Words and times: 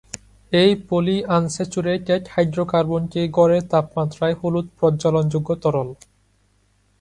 এই 0.51 0.71
পলিআনস্যাচুরেটেড 0.89 2.23
হাইড্রোকার্বনটি 2.33 3.21
ঘরের 3.37 3.63
তাপমাত্রায় 3.71 4.35
হলুদ 4.41 4.67
প্রজ্বলনযোগ্য 4.77 5.49
তরল। 5.63 5.89